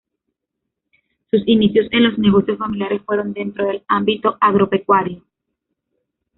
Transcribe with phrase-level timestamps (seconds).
[1.29, 5.21] Sus inicios en los negocios familiares fueron dentro del ámbito agropecuario.